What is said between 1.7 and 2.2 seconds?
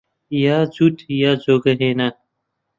هێنان